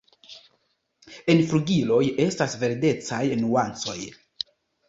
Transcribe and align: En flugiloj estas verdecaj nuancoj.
En 1.33 1.43
flugiloj 1.51 2.01
estas 2.25 2.57
verdecaj 2.65 3.23
nuancoj. 3.45 3.99